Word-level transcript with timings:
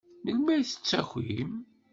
Melmi 0.23 0.49
ay 0.53 0.61
d-tettakim? 0.65 1.51